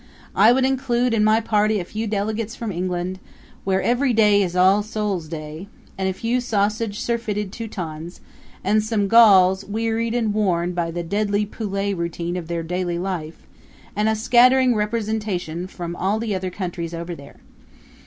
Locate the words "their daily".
12.47-12.97